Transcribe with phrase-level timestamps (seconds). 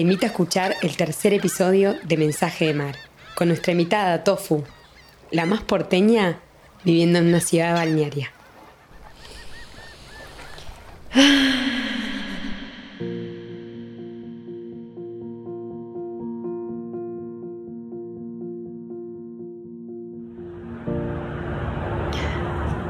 [0.00, 2.96] te invito a escuchar el tercer episodio de Mensaje de Mar,
[3.34, 4.64] con nuestra invitada Tofu,
[5.30, 6.38] la más porteña
[6.84, 8.32] viviendo en una ciudad balnearia.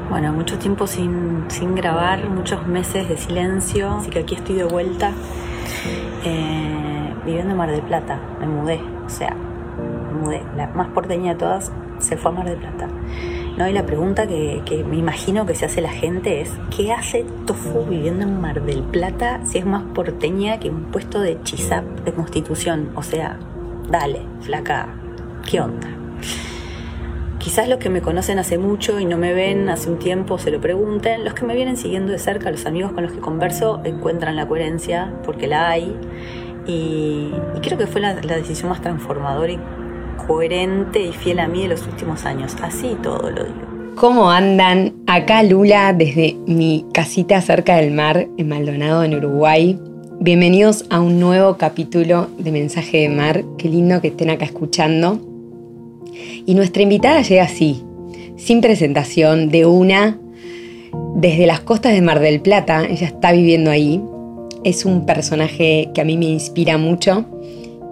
[0.09, 5.11] Bueno, mucho tiempo sin, grabar, muchos meses de silencio, así que aquí estoy de vuelta
[6.23, 6.60] eh,
[7.25, 8.19] viviendo en Mar del Plata.
[8.39, 10.41] Me mudé, o sea, me mudé.
[10.55, 12.87] La más porteña de todas se fue a Mar del Plata.
[13.57, 13.67] ¿no?
[13.67, 17.25] Y la pregunta que, que, me imagino que se hace la gente es, ¿qué hace
[17.45, 21.83] Tofu viviendo en Mar del Plata si es más porteña que un puesto de chisap
[22.03, 22.91] de constitución?
[22.95, 23.37] O sea,
[23.89, 24.87] dale, flaca,
[25.49, 25.89] ¿qué onda?
[27.39, 30.51] Quizás los que me conocen hace mucho y no me ven hace un tiempo se
[30.51, 31.23] lo pregunten.
[31.23, 34.47] Los que me vienen siguiendo de cerca, los amigos con los que converso, encuentran la
[34.47, 35.95] coherencia porque la hay.
[36.67, 39.59] Y, creo que fue la, la, decisión más transformadora y
[40.27, 42.55] coherente y fiel a mí de los últimos años.
[42.61, 43.71] Así todo lo digo.
[43.95, 44.93] ¿Cómo andan?
[45.07, 49.77] Acá Lula desde mi casita cerca del mar en Maldonado, en Uruguay.
[50.19, 53.43] Bienvenidos a un nuevo capítulo de Mensaje de Mar.
[53.57, 55.19] Qué lindo que estén acá escuchando.
[56.45, 57.83] Y nuestra invitada llega así,
[58.37, 60.17] sin presentación, de una,
[61.15, 64.01] desde las costas de Mar del Plata, ella está viviendo ahí.
[64.63, 67.25] Es un personaje que a mí me inspira mucho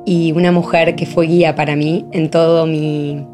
[0.05, 3.25] y una mujer que fue guía para mí en todo mi,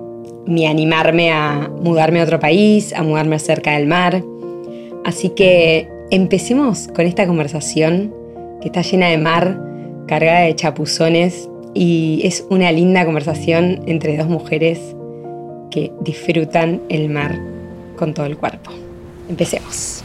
[0.45, 4.23] mi animarme a mudarme a otro país, a mudarme cerca del mar.
[5.03, 8.13] Así que empecemos con esta conversación
[8.61, 9.59] que está llena de mar,
[10.07, 14.79] cargada de chapuzones y es una linda conversación entre dos mujeres
[15.71, 17.37] que disfrutan el mar
[17.97, 18.71] con todo el cuerpo.
[19.29, 20.04] Empecemos.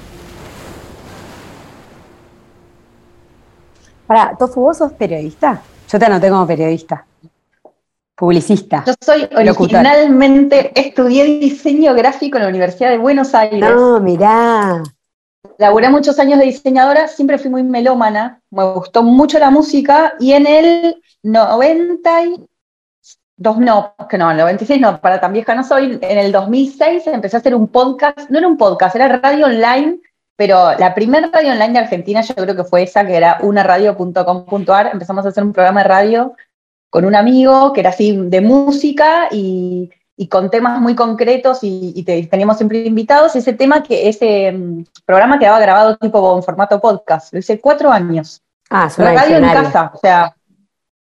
[4.11, 5.63] Para, Tofu, ¿vos sos periodista?
[5.89, 7.07] Yo te anoté como periodista.
[8.17, 8.83] Publicista.
[8.85, 13.61] Yo soy originalmente, estudié diseño gráfico en la Universidad de Buenos Aires.
[13.61, 14.83] No, mirá.
[15.59, 20.33] Laburé muchos años de diseñadora, siempre fui muy melómana, me gustó mucho la música y
[20.33, 22.49] en el 92,
[23.59, 27.37] no, que no, el 96 no, para tan vieja no soy, en el 2006 empecé
[27.37, 30.01] a hacer un podcast, no era un podcast, era radio online,
[30.41, 34.89] pero la primera radio online de Argentina yo creo que fue esa, que era unaradio.com.ar,
[34.91, 36.35] empezamos a hacer un programa de radio
[36.89, 41.93] con un amigo que era así de música y, y con temas muy concretos y,
[41.95, 43.37] y te, teníamos siempre invitados.
[43.37, 47.35] Ese tema, que ese um, programa quedaba grabado tipo en formato podcast.
[47.35, 48.41] Lo hice cuatro años.
[48.71, 49.93] Ah, radio en casa.
[49.93, 50.35] O sea,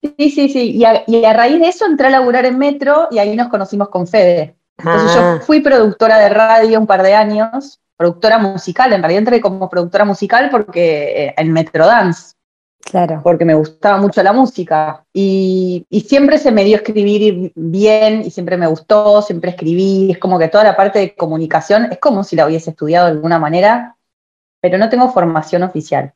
[0.00, 0.76] sí, sí, sí.
[0.76, 3.48] Y a, y a, raíz de eso entré a laburar en Metro y ahí nos
[3.48, 4.54] conocimos con Fede.
[4.78, 5.38] Entonces ah.
[5.38, 8.92] yo fui productora de radio un par de años, productora musical.
[8.92, 12.34] En realidad entré como productora musical porque eh, en Metro Dance.
[12.80, 13.20] Claro.
[13.22, 15.04] Porque me gustaba mucho la música.
[15.12, 20.10] Y, y, siempre se me dio escribir bien y siempre me gustó, siempre escribí.
[20.10, 23.12] Es como que toda la parte de comunicación es como si la hubiese estudiado de
[23.12, 23.96] alguna manera,
[24.60, 26.12] pero no tengo formación oficial.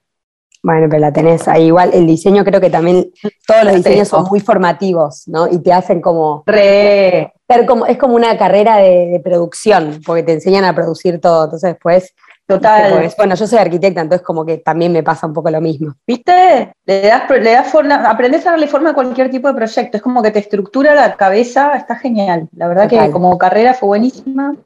[0.63, 1.67] Bueno, pero la tenés ahí.
[1.67, 3.11] Igual el diseño creo que también
[3.47, 5.49] todos los diseños son muy formativos, ¿no?
[5.49, 6.43] Y te hacen como...
[6.47, 7.33] Re.
[7.49, 11.45] Ser como, es como una carrera de, de producción, porque te enseñan a producir todo.
[11.45, 12.13] Entonces después
[12.49, 13.13] Total.
[13.19, 15.95] Bueno, yo soy arquitecta, entonces como que también me pasa un poco lo mismo.
[16.07, 16.73] ¿Viste?
[16.87, 19.99] Le das, le das forma, aprendes a darle forma a cualquier tipo de proyecto.
[19.99, 22.49] Es como que te estructura la cabeza, está genial.
[22.57, 23.07] La verdad Total.
[23.07, 24.57] que como carrera fue buenísima.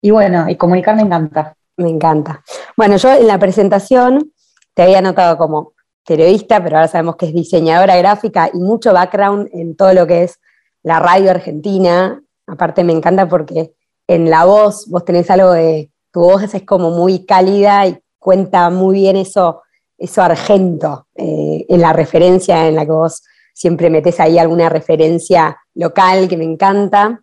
[0.00, 1.52] Y bueno, y comunicar me encanta.
[1.80, 2.44] Me encanta.
[2.76, 4.32] Bueno, yo en la presentación
[4.74, 5.72] te había notado como
[6.06, 10.24] periodista, pero ahora sabemos que es diseñadora gráfica y mucho background en todo lo que
[10.24, 10.38] es
[10.82, 12.22] la radio argentina.
[12.46, 13.72] Aparte me encanta porque
[14.06, 18.68] en la voz vos tenés algo de tu voz es como muy cálida y cuenta
[18.68, 19.62] muy bien eso,
[19.96, 23.22] eso argento, eh, en la referencia en la que vos
[23.54, 27.22] siempre metes ahí alguna referencia local que me encanta.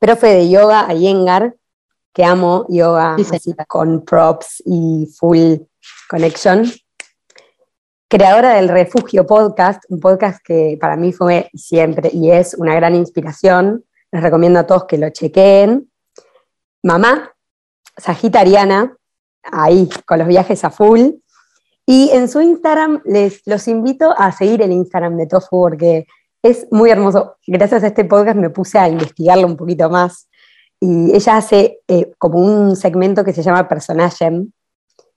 [0.00, 1.54] Profe de yoga, Iyengar,
[2.12, 3.36] que amo yoga Sí, sí.
[3.36, 5.56] así con props y full
[6.08, 6.64] connection.
[8.08, 12.94] Creadora del Refugio Podcast, un podcast que para mí fue siempre y es una gran
[12.94, 13.84] inspiración.
[14.10, 15.90] Les recomiendo a todos que lo chequeen.
[16.82, 17.32] Mamá,
[17.96, 18.94] sagitariana,
[19.42, 21.12] ahí con los viajes a full.
[21.86, 26.06] Y en su Instagram les los invito a seguir el Instagram de Tofu porque
[26.42, 27.36] es muy hermoso.
[27.46, 30.28] Gracias a este podcast me puse a investigarlo un poquito más.
[30.82, 34.32] Y ella hace eh, como un segmento que se llama Personaje,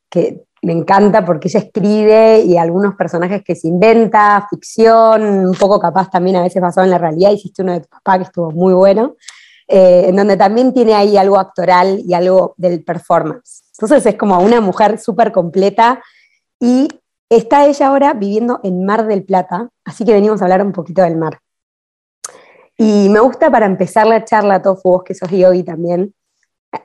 [0.10, 5.80] que me encanta porque ella escribe y algunos personajes que se inventa, ficción, un poco
[5.80, 7.32] capaz también a veces basado en la realidad.
[7.32, 9.16] Hiciste uno de tu papá que estuvo muy bueno
[9.68, 13.64] eh, en donde también tiene ahí algo actoral y algo del performance.
[13.74, 16.04] Entonces es como una mujer súper completa
[16.60, 16.88] y
[17.30, 21.02] está ella ahora viviendo en Mar del Plata, así que venimos a hablar un poquito
[21.02, 21.40] del mar.
[22.78, 26.14] Y me gusta para empezar la charla, Tofu, vos que sos yogi también,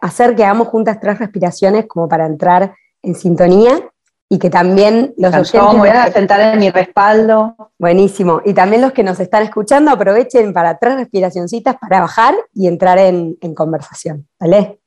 [0.01, 3.91] hacer que hagamos juntas tres respiraciones como para entrar en sintonía
[4.29, 5.79] y que también los oyentes...
[5.79, 7.57] voy a sentar en mi respaldo.
[7.79, 8.41] Buenísimo.
[8.45, 12.99] Y también los que nos están escuchando aprovechen para tres respiracioncitas para bajar y entrar
[12.99, 14.29] en, en conversación.
[14.39, 14.79] ¿Vale?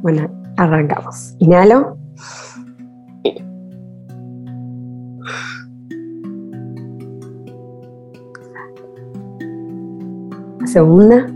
[0.00, 1.34] Bueno, arrancamos.
[1.38, 1.98] Inhalo.
[10.74, 11.28] Segunda.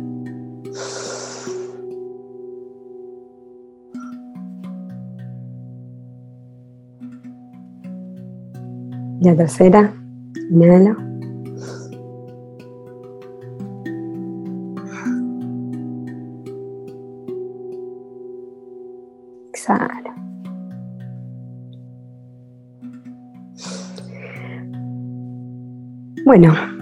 [9.21, 9.93] La tercera,
[10.51, 10.97] inhalo.
[19.53, 20.15] Exhalo.
[26.25, 26.78] Bueno,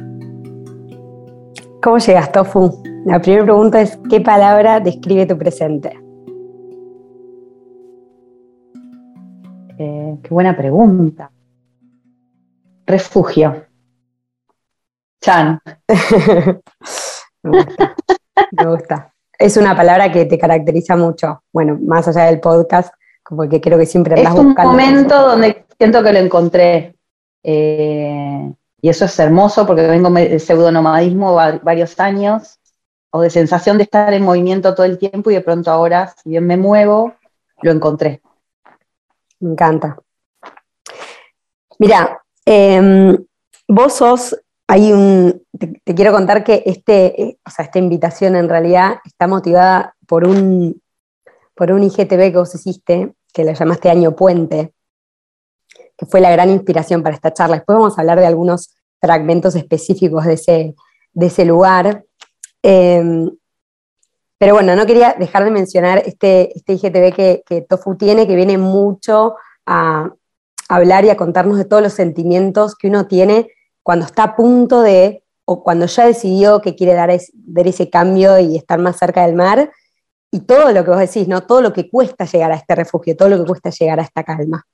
[1.87, 2.83] ¿cómo llegas, Tofu?
[3.05, 5.97] La primera pregunta es, ¿qué palabra describe tu presente?
[9.79, 11.31] Eh, qué buena pregunta.
[12.87, 13.67] Refugio.
[15.21, 15.61] Chan.
[17.45, 21.45] me, gusta, Es una palabra que te caracteriza mucho.
[21.53, 22.93] Bueno, más allá del podcast,
[23.23, 24.77] como que creo que siempre andas buscando.
[24.77, 26.97] Es un momento donde siento que lo encontré.
[27.45, 28.53] Eh,
[28.87, 32.59] y eso es hermoso porque vengo de pseudonomadismo varios años,
[33.11, 36.31] o de sensación de estar en movimiento todo el tiempo y de pronto ahora, si
[36.31, 37.15] bien me muevo,
[37.63, 38.21] lo encontré.
[39.41, 39.99] Me encanta.
[41.79, 43.27] Mira, Em,
[43.67, 48.49] vos sos, hay un, te, quiero contar que este, eh, o sea, esta invitación en
[48.49, 50.81] realidad está motivada por un,
[51.57, 54.73] por un IGTV que vos hiciste, que le llamaste Año Puente,
[55.97, 57.57] que fue la gran inspiración para esta charla.
[57.57, 60.75] Después vamos a hablar de algunos fragmentos específicos de ese,
[61.13, 62.05] de ese lugar.
[62.63, 63.31] Em,
[64.39, 68.59] pero bueno, no quería dejar de mencionar este, este IGTV que, Tofu tiene, que viene
[68.59, 70.11] mucho a,
[70.69, 73.49] hablar y a contarnos de todos los sentimientos que uno tiene
[73.85, 78.57] cuando está a punto de, o cuando ya decidió que quiere dar, ese cambio y
[78.57, 79.71] estar más cerca del mar,
[80.33, 81.43] y todo lo que vos decís, ¿no?
[81.43, 84.25] Todo lo que cuesta llegar a este refugio, todo lo que cuesta llegar a esta
[84.25, 84.67] calma.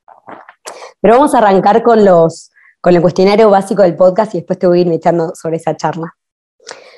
[1.01, 2.51] Pero vamos a arrancar con, los,
[2.82, 5.76] con el cuestionario básico del podcast y después te voy a ir echando sobre esa
[5.76, 6.14] charla.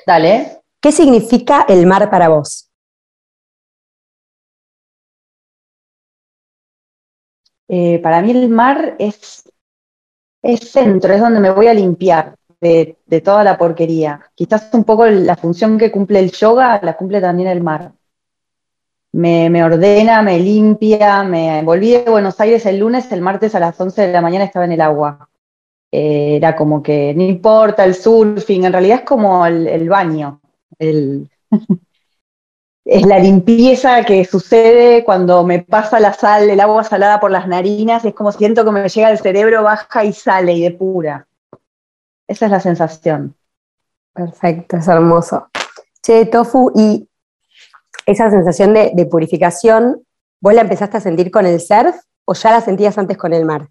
[0.05, 0.63] Dale.
[0.81, 2.69] ¿Qué significa el mar para vos?
[7.67, 9.51] Eh, para mí el mar es,
[10.41, 14.31] es centro, es donde me voy a limpiar de, toda la porquería.
[14.33, 17.91] Quizás un poco la función que cumple el yoga la cumple también el mar.
[19.11, 23.79] Me, ordena, me limpia, me volví de Buenos Aires el lunes, el martes a las
[23.79, 25.29] 11 de la mañana estaba en el agua.
[25.97, 30.41] Eh, era como que no importa el surfing, en realidad es como el, baño,
[30.77, 31.29] es
[33.05, 38.03] la limpieza que sucede cuando me pasa la sal, el agua salada por las narinas,
[38.03, 41.27] es como siento que me llega al cerebro, baja y sale y depura.
[42.27, 43.33] Esa es la sensación.
[44.13, 45.47] Perfecto, es hermoso.
[46.03, 47.07] Che, Tofu, y
[48.05, 50.05] esa sensación de, purificación,
[50.41, 51.95] ¿vos la empezaste a sentir con el surf
[52.25, 53.69] o ya la sentías antes con el mar?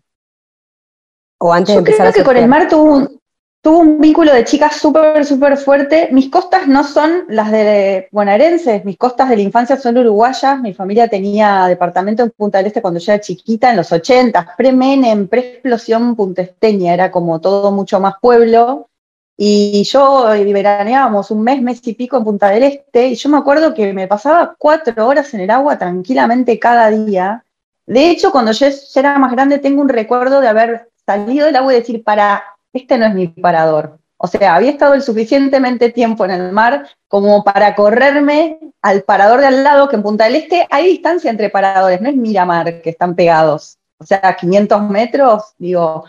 [1.46, 3.20] O antes de empezar creo que con el mar tuvo un,
[3.60, 6.08] tuvo un vínculo de chicas súper, súper fuerte.
[6.10, 10.58] Mis costas no son las de bonaerenses, mis costas de la infancia son uruguayas.
[10.62, 14.54] Mi familia tenía departamento en Punta del Este cuando yo era chiquita, en los 80,
[14.56, 18.88] pre-Menem, pre-explosión puntesteña, era como todo mucho más pueblo.
[19.36, 23.36] Y yo veraneábamos un mes, mes y pico en Punta del Este, y yo me
[23.36, 27.44] acuerdo que me pasaba cuatro horas en el agua tranquilamente cada día.
[27.84, 31.72] De hecho, cuando yo era más grande, tengo un recuerdo de haber salido del agua
[31.72, 33.98] y decir, para este no es mi parador.
[34.16, 39.40] O sea, había estado el suficientemente tiempo en el mar como para correrme al parador
[39.40, 42.80] de al lado, que en Punta del Este hay distancia entre paradores, no es Miramar
[42.80, 43.76] que están pegados.
[43.98, 46.04] O sea, 500 metros, digo.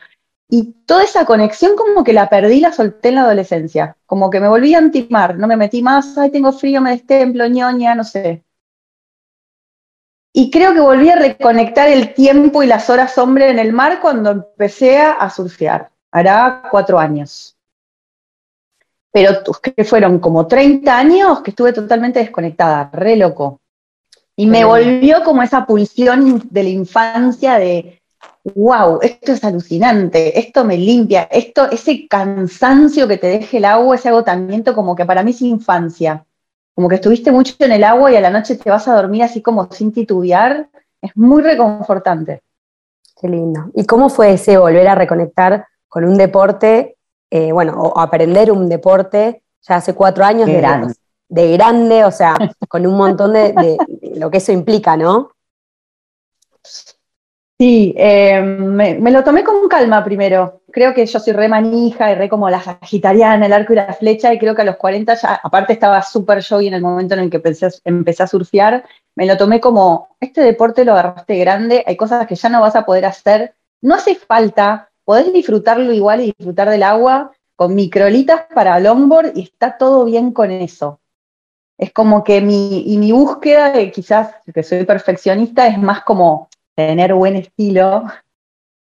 [0.48, 3.98] Y toda esa conexión como que la perdí, la solté en la adolescencia.
[4.06, 7.46] Como que me volví a antimar, no me metí más, ay, tengo frío, me destemplo,
[7.48, 8.45] ñoña, no sé.
[10.38, 14.02] Y creo que volví a reconectar el tiempo y las horas hombre en el mar
[14.02, 17.56] cuando empecé a surfear hará cuatro años.
[19.14, 23.62] Pero que fueron como 30 años que estuve totalmente desconectada, re loco.
[24.36, 28.02] Y me volvió como esa pulsión de la infancia de,
[28.56, 33.96] wow, esto es alucinante, esto me limpia, esto, ese cansancio que te deje el agua,
[33.96, 36.26] ese agotamiento como que para mí es infancia.
[36.76, 39.24] Como que estuviste mucho en el agua y a la noche te vas a dormir
[39.24, 40.70] así como sin titubear,
[41.02, 42.44] es muy reconfortante.
[43.20, 43.72] Qué lindo.
[43.74, 46.98] ¿Y cómo fue ese volver a reconectar con un deporte,
[47.30, 50.94] eh, bueno, o aprender un deporte ya hace cuatro años de, grande.
[51.30, 52.36] de grande, o sea,
[52.68, 53.78] con un montón de,
[54.16, 55.32] lo que eso implica, ¿no?
[57.58, 60.62] Sí, eh, me, lo tomé con calma primero.
[60.74, 63.94] Creo que yo soy re manija y re como la sagitariana, el arco y la
[63.94, 66.82] flecha, y creo que a los 40 ya, aparte estaba súper yo y en el
[66.82, 68.84] momento en el que empecé, a surfear,
[69.16, 72.76] me lo tomé como, este deporte lo agarraste grande, hay cosas que ya no vas
[72.76, 78.48] a poder hacer, no hace falta, podés disfrutarlo igual y disfrutar del agua con microlitas
[78.54, 81.00] para longboard y está todo bien con eso.
[81.78, 86.50] Es como que mi, y mi búsqueda, de quizás que soy perfeccionista, es más como
[86.76, 88.04] tener buen estilo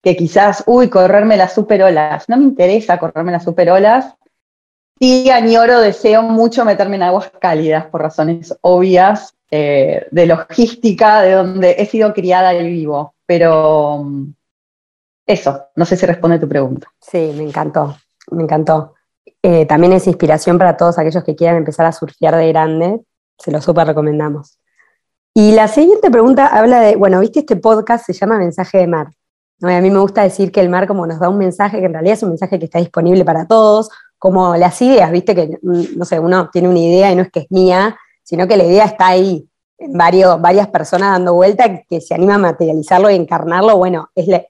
[0.03, 2.29] que quizás, uy, correrme las superolas.
[2.29, 4.15] No me interesa correrme las superolas.
[4.99, 11.33] Sí, añoro, deseo mucho meterme en aguas cálidas por razones obvias eh, de logística, de
[11.33, 13.15] donde he sido criada y vivo.
[13.25, 14.33] Pero mm,
[15.27, 16.89] eso, no sé si responde tu pregunta.
[17.01, 17.97] Sí, me encantó,
[18.31, 18.95] me encantó.
[19.43, 23.01] Eh, también es inspiración para todos aquellos que quieran empezar a surfear de grande,
[23.39, 24.59] se lo súper recomendamos.
[25.41, 29.07] Y la siguiente pregunta habla de, bueno, viste este podcast, se llama Mensaje de Mar.
[29.63, 31.93] a mí me gusta decir que el mar como nos da un mensaje, que en
[31.93, 36.05] realidad es un mensaje que está disponible para todos, como las ideas, viste que, no
[36.05, 38.87] sé, uno tiene una idea y no es que es mía, sino que la idea
[38.87, 43.77] está ahí, en varios, varias personas dando vuelta que se anima a materializarlo y encarnarlo,
[43.77, 44.43] bueno, es la,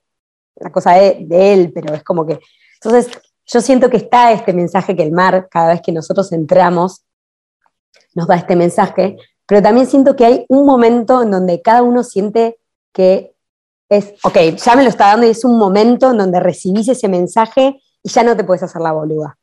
[0.73, 2.41] cosa de, él, pero es como que...
[2.83, 3.11] Entonces,
[3.45, 7.05] yo siento que está este mensaje que el mar, cada vez que nosotros entramos,
[8.15, 9.19] nos da este mensaje,
[9.49, 12.59] pero también siento que hay un momento en donde cada uno siente
[12.93, 13.35] que
[13.89, 17.09] es, ok, ya me lo está dando y es un momento en donde recibís ese
[17.09, 19.39] mensaje y ya no te puedes hacer la boluda.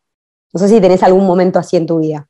[0.54, 2.28] No sé si tenés algún momento así en tu vida.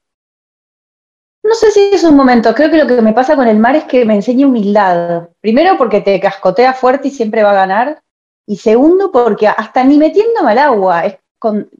[1.43, 3.75] No sé si es un momento, creo que lo que me pasa con el mar
[3.75, 5.27] es que me enseña humildad.
[5.41, 8.01] Primero porque te cascotea fuerte y siempre va a ganar.
[8.47, 11.05] Y segundo porque hasta ni metiéndome al agua,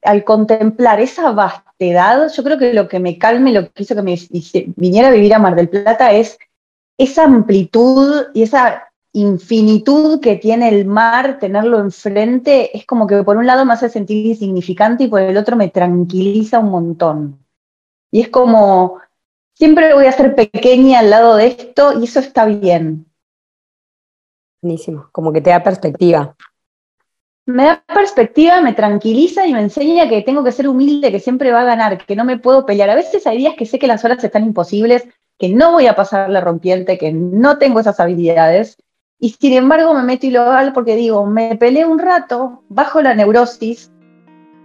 [0.03, 4.01] al contemplar esa vastedad, yo creo que lo que me calme, lo que hizo que
[4.01, 4.17] me
[4.75, 6.37] viniera a vivir a Mar del Plata es
[6.97, 13.37] esa amplitud y esa infinitud que tiene el mar, tenerlo enfrente, es como que por
[13.37, 17.45] un lado me hace sentir insignificante y por el otro me tranquiliza un montón.
[18.11, 18.99] Y es como,
[19.53, 23.05] siempre voy a ser pequeña al lado de esto y eso está bien.
[24.61, 26.35] Buenísimo, como que te da perspectiva.
[27.47, 31.51] Me da perspectiva, me tranquiliza y me enseña que tengo que ser humilde, que siempre
[31.51, 32.89] va a ganar, que no me puedo pelear.
[32.89, 35.95] A veces hay días que sé que las horas están imposibles, que no voy a
[35.95, 38.77] pasar la rompiente, que no tengo esas habilidades.
[39.19, 43.01] Y sin embargo me meto y lo hago porque digo, me peleé un rato, bajo
[43.01, 43.91] la neurosis,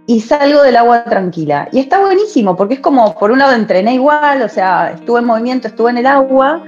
[0.07, 1.69] y salgo del agua tranquila.
[1.71, 5.25] Y está buenísimo, porque es como, por un lado entrené igual, o sea, estuve en
[5.25, 6.63] movimiento, estuve en el agua,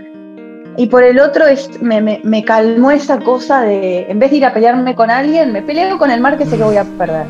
[0.77, 1.45] y por el otro
[1.81, 5.97] me, calmó esa cosa de, en vez de ir a pelearme con alguien, me peleo
[5.97, 7.27] con el mar que sé que voy a perder.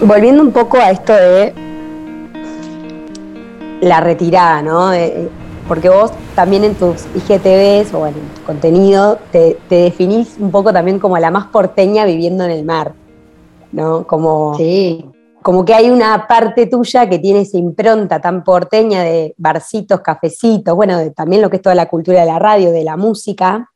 [0.00, 1.54] Volviendo un poco a esto de
[3.80, 4.90] la retirada, ¿no?
[5.68, 10.98] porque vos también en tus IGTVs o en tu contenido te, definís un poco también
[10.98, 12.92] como la más porteña viviendo en el mar,
[13.70, 14.04] ¿no?
[14.06, 15.04] Como, sí.
[15.42, 20.74] Como que hay una parte tuya que tiene esa impronta tan porteña de barcitos, cafecitos,
[20.74, 23.70] bueno, también lo que es toda la cultura de la radio, de la música,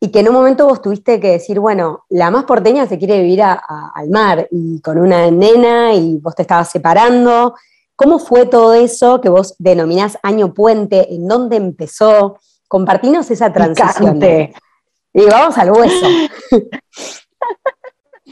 [0.00, 3.20] y que en un momento vos tuviste que decir, bueno, la más porteña se quiere
[3.20, 7.54] vivir al mar y con una nena y vos te estabas separando
[7.98, 11.12] ¿Cómo fue todo eso que vos denominás año puente?
[11.12, 12.38] ¿En dónde empezó?
[12.68, 14.22] Compartinos esa transición.
[14.22, 16.06] Y vamos al hueso.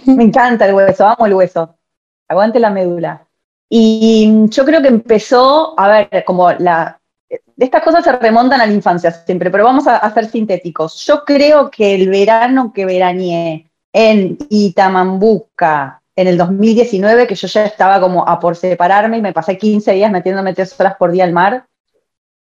[0.06, 1.75] Me encanta el hueso, amo el hueso.
[2.28, 3.26] Aguante la médula.
[3.68, 7.00] Y yo creo que empezó, a ver, como la...
[7.56, 11.04] Estas cosas se remontan a la infancia siempre, pero vamos a, a ser sintéticos.
[11.04, 17.64] Yo creo que el verano que veraneé en Itamambuca, en el 2019, que yo ya
[17.64, 21.24] estaba como a por separarme y me pasé 15 días metiéndome tres horas por día
[21.24, 21.66] al mar,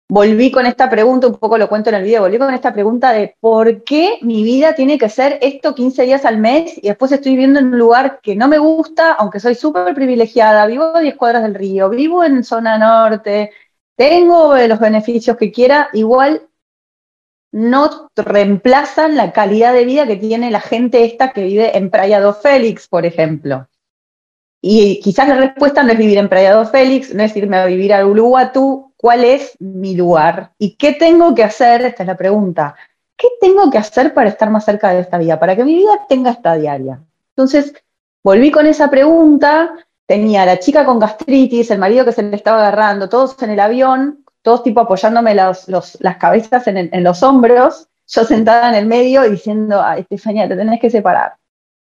[0.08, 3.12] volví con esta pregunta, un poco lo cuento en el video, volví con esta pregunta
[3.12, 7.12] de por qué mi vida tiene que ser esto 15 días al mes y después
[7.12, 11.00] estoy viviendo en un lugar que no me gusta, aunque soy súper privilegiada, vivo a
[11.00, 13.52] 10 cuadras del río, vivo en zona norte,
[13.96, 16.48] tengo los beneficios que quiera, igual
[17.52, 22.20] no reemplazan la calidad de vida que tiene la gente esta que vive en Praia
[22.20, 23.70] do Félix, por ejemplo.
[24.62, 27.66] Y quizás la respuesta no es vivir en Praia do Félix, no es irme a
[27.66, 30.54] vivir a Uluwatu, ¿cuál es mi lugar?
[30.58, 31.86] ¿Y qué tengo que hacer?
[31.86, 32.74] Esta es la pregunta.
[33.16, 35.40] ¿Qué tengo que hacer para estar más cerca de esta vida?
[35.40, 37.00] Para que mi vida tenga esta diaria.
[37.36, 37.72] Entonces,
[38.24, 39.76] volví con esa pregunta,
[40.08, 43.60] tenía la chica con gastritis, el marido que se le estaba agarrando, todos en el
[43.60, 45.68] avión, todos tipo apoyándome las
[46.20, 50.90] cabezas en, los hombros, yo sentada en el medio diciendo, ay, Estefanía, te tenés que
[50.90, 51.36] separar.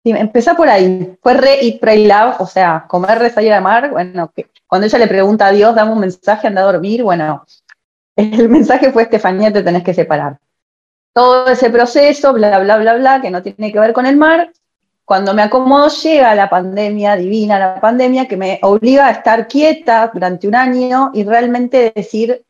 [0.04, 3.90] Y empezó por ahí, fue re eat, pray, love, o sea, comer, rezar y amar,
[3.92, 4.32] bueno,
[4.68, 7.46] cuando ella le pregunta a Dios, dame un mensaje, anda a dormir, bueno,
[8.16, 10.40] el mensaje fue, Estefanía, te tenés que separar.
[11.14, 14.52] Todo ese proceso, bla, bla, bla, bla, que no tiene que ver con el mar,
[15.06, 20.10] cuando me acomodo llega la pandemia, divina la pandemia, que me obliga a estar quieta
[20.14, 22.44] durante un año y realmente decir,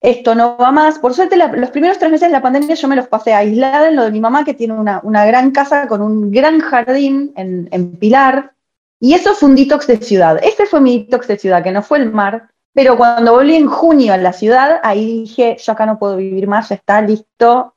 [0.00, 0.98] esto no va más.
[0.98, 3.96] Por suerte, los primeros tres meses de la pandemia yo me los pasé aislada en
[3.96, 7.96] lo de mi mamá, que tiene una, gran casa con un gran jardín en, en,
[7.96, 8.52] Pilar.
[9.00, 10.38] Y eso fue un detox de ciudad.
[10.42, 12.50] Este fue mi detox de ciudad, que no fue el mar.
[12.72, 16.46] Pero cuando volví en junio a la ciudad, ahí dije, yo acá no puedo vivir
[16.46, 17.74] más, ya está listo,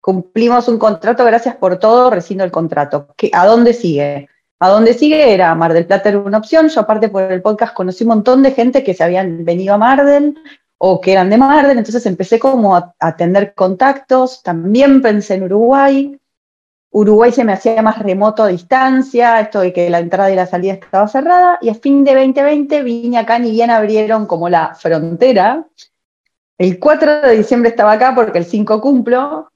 [0.00, 3.08] cumplimos un contrato, gracias por todo, rescindo el contrato.
[3.32, 4.28] ¿A dónde sigue?
[4.60, 5.34] ¿A dónde sigue?
[5.34, 6.68] Era Mar del Plata era una opción.
[6.68, 9.78] Yo aparte por el podcast conocí un montón de gente que se habían venido a
[9.78, 10.38] Mar del
[10.82, 14.42] o que eran de Mar del, entonces empecé como a, a atender contactos.
[14.42, 16.18] También pensé en Uruguay.
[16.90, 20.46] Uruguay se me hacía más remoto a distancia, esto de que la entrada y la
[20.46, 24.74] salida estaba cerrada, y a fin de 2020 vine acá, ni bien abrieron como la
[24.74, 25.66] frontera.
[26.58, 29.52] El 4 de diciembre estaba acá porque el 5 cumplo,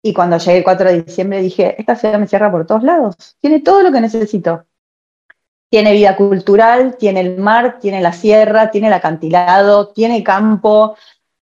[0.00, 3.16] y cuando llegué el 4 de diciembre dije, esta ciudad me cierra por todos lados,
[3.40, 4.65] tiene todo lo que necesito.
[5.68, 10.96] Tiene vida cultural, tiene el mar, tiene la sierra, tiene el acantilado, tiene campo,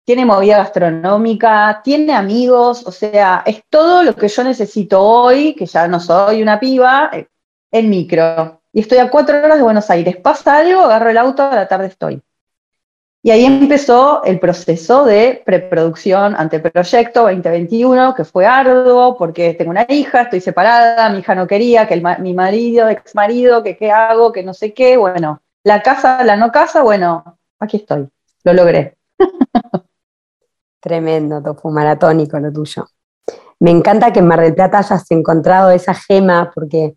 [0.04, 5.66] tiene movida gastronómica, tiene amigos, o sea, es todo lo que yo necesito hoy, que
[5.66, 7.28] ya no soy una piba, eh,
[7.70, 8.62] en micro.
[8.72, 10.16] Y estoy a cuatro horas de Buenos Aires.
[10.16, 12.22] Pasa algo, agarro el auto, a la tarde estoy.
[13.20, 19.72] Y ahí empezó el proceso de preproducción ante Proyecto 2021, que fue arduo porque tengo
[19.72, 23.90] una hija, estoy separada, mi hija no quería, que mi marido, ex marido, que qué
[23.90, 24.96] hago, que no sé qué.
[24.96, 28.08] Bueno, la casa, la no casa, bueno, aquí estoy,
[28.44, 28.96] lo logré.
[30.80, 32.86] Tremendo, tofu maratónico lo tuyo.
[33.58, 36.96] Me encanta que en Mar del Plata hayas encontrado esa gema porque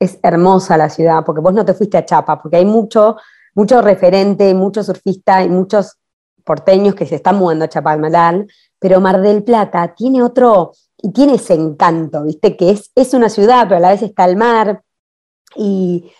[0.00, 3.16] es hermosa la ciudad, porque vos no te fuiste a Chapa, porque hay mucho
[3.54, 5.98] mucho referente, muchos surfistas y muchos
[6.44, 8.46] porteños que se están mudando a Chapalmalal,
[8.78, 12.56] pero Mar del Plata tiene otro, y tiene ese encanto, ¿viste?
[12.56, 14.82] Que es, es una ciudad, pero a la vez está el mar.
[15.56, 16.10] Y,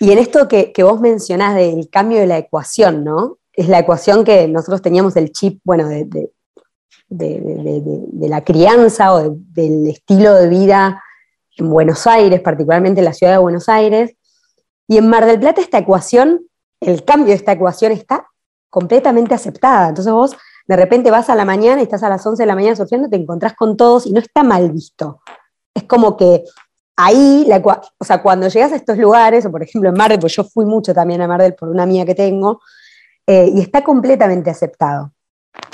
[0.00, 3.38] en esto que, vos mencionás del cambio de la ecuación, ¿no?
[3.52, 6.30] Es la ecuación que nosotros teníamos el chip, bueno, de,
[7.08, 11.02] de la crianza o del estilo de vida
[11.56, 14.16] en Buenos Aires, particularmente en la ciudad de Buenos Aires.
[14.88, 16.46] Y en Mar del Plata esta ecuación
[16.80, 18.26] el cambio de esta ecuación está
[18.70, 19.88] completamente aceptada.
[19.90, 22.54] Entonces vos de repente vas a la mañana y estás a las 11 de la
[22.54, 25.20] mañana surfeando, te encontrás con todos y no está mal visto.
[25.74, 26.44] Es como que
[26.96, 27.48] ahí,
[27.98, 30.44] o sea, cuando llegas a estos lugares, o por ejemplo en Mar del, pues yo
[30.44, 32.60] fui mucho también a Mar del por una amiga que tengo,
[33.26, 35.12] eh, y está completamente aceptado.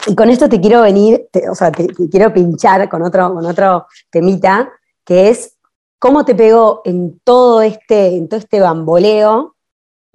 [0.07, 3.87] Y con esto te quiero venir, o sea, te, quiero pinchar con otro, con otro
[4.11, 4.71] temita,
[5.05, 5.57] que es
[5.99, 9.56] cómo te pegó en todo este, en todo este bamboleo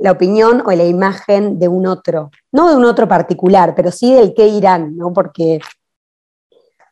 [0.02, 4.14] la opinión o la imagen de un otro, no de un otro particular, pero sí
[4.14, 5.14] del qué irán, ¿no?
[5.14, 5.60] Porque,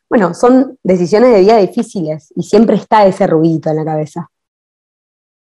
[0.08, 4.30] bueno, son decisiones de vida difíciles y siempre está ese ruidito en la cabeza.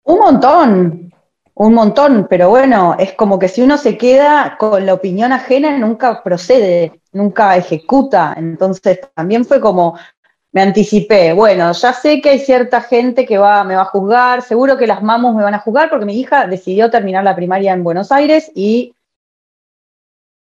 [0.05, 1.13] Un montón,
[1.55, 5.77] un montón, pero bueno, es como que si uno se queda con la opinión ajena,
[5.77, 8.35] nunca procede, nunca ejecuta.
[8.37, 9.99] Entonces también fue como,
[10.59, 14.43] me anticipé, bueno, ya sé que hay cierta gente que va, me va a juzgar,
[14.43, 17.73] seguro que las mamos me van a juzgar porque mi hija decidió terminar la primaria
[17.73, 18.93] en Buenos Aires y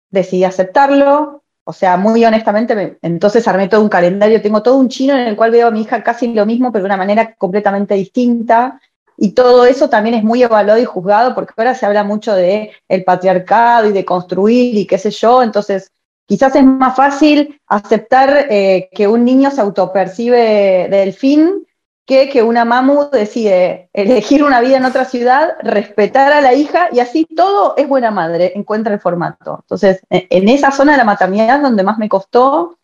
[0.10, 1.44] decidí aceptarlo.
[1.64, 5.36] O sea, muy honestamente, entonces armé todo un calendario, tengo todo un chino en el
[5.36, 8.82] cual veo a mi hija casi lo mismo, pero de una manera completamente distinta.
[9.18, 12.72] Y todo eso también es muy evaluado y juzgado, porque ahora se habla mucho de
[12.88, 15.44] el patriarcado y de construir y qué sé yo.
[15.44, 15.92] Entonces,
[16.28, 21.66] Quizás es más fácil aceptar eh, que un niño se autopercibe delfín
[22.06, 26.88] que que una mamu decide elegir una vida en otra ciudad, respetar a la hija
[26.92, 29.60] y así todo es buena madre, encuentra el formato.
[29.62, 32.78] Entonces, en esa zona de la maternidad donde más me costó,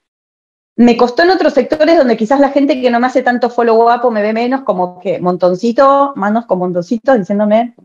[0.76, 3.94] me costó en otros sectores donde quizás la gente que no me hace tanto follow
[3.94, 7.76] up o me ve menos, como que montoncito, manos con montoncitos diciéndome,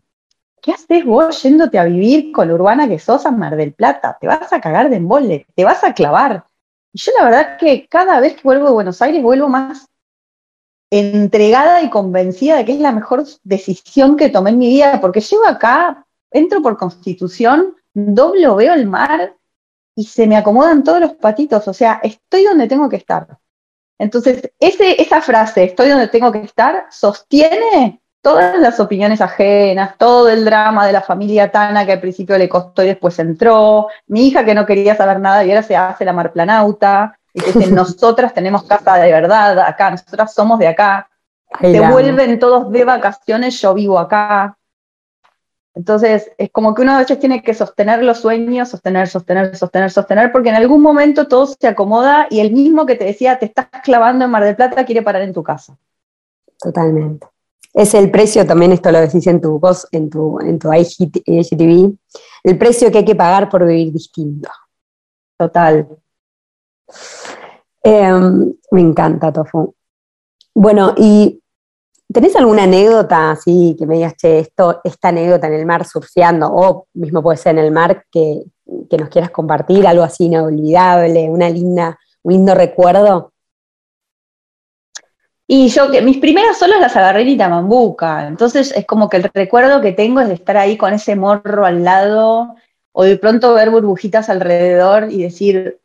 [0.61, 4.17] ¿qué haces vos yéndote a vivir con la urbana que sos a Mar del Plata?
[4.21, 6.45] Te vas a cagar de embole, te vas a clavar.
[6.93, 9.89] Y yo la verdad que cada vez que vuelvo de Buenos Aires vuelvo más
[10.91, 15.21] entregada y convencida de que es la mejor decisión que tomé en mi vida, porque
[15.21, 19.37] llego acá, entro por constitución, doblo, veo el mar
[19.95, 23.39] y se me acomodan todos los patitos, o sea, estoy donde tengo que estar.
[23.99, 30.45] Entonces, esa frase, estoy donde tengo que estar, sostiene todas las opiniones ajenas, todo el
[30.45, 34.45] drama de la familia Tana que al principio le costó y después entró, mi hija
[34.45, 38.35] que no quería saber nada y ahora se hace la marplanauta, y que dicen, nosotras
[38.35, 41.09] tenemos casa de verdad acá, nosotras somos de acá,
[41.61, 44.57] se vuelven todos de vacaciones, yo vivo acá.
[45.75, 49.91] Entonces, es como que uno a veces tiene que sostener los sueños, sostener, sostener, sostener,
[49.93, 53.47] sostener, porque en algún momento todo se acomoda y el mismo que te decía, te
[53.47, 55.79] estás clavando en Mar del Plata, quiere parar en tu casa.
[56.59, 57.29] Totalmente.
[57.73, 61.93] Es el precio, también esto lo decís en tu voz, en tu, en tu IGTV,
[62.45, 64.49] el precio que hay que pagar por vivir distinto.
[65.37, 65.87] Total.
[67.83, 69.75] Em, me encanta, Tofu.
[70.55, 71.41] Bueno, y
[72.13, 76.49] ¿tenés alguna anécdota así que me digas, che, esto, esta anécdota en el mar surfeando,
[76.53, 78.43] o mismo puede ser en el mar, que,
[78.99, 83.33] nos quieras compartir, algo así inolvidable, una linda, un lindo recuerdo?
[85.51, 89.31] Y yo, que mis primeras solas las agarré en Itamambuca, entonces es como que el
[89.33, 92.55] recuerdo que tengo es de estar ahí con ese morro al lado,
[92.93, 95.81] o de pronto ver burbujitas alrededor y decir.